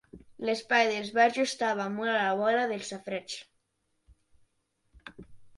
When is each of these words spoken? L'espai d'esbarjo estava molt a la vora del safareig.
L'espai 0.47 0.87
d'esbarjo 0.91 1.43
estava 1.49 1.85
molt 1.99 2.13
a 2.15 2.17
la 2.23 2.33
vora 2.41 2.65
del 2.71 2.87
safareig. 2.87 3.39